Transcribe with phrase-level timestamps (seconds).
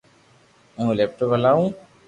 [0.75, 1.61] ھون ليپ ٽاپ ھلاو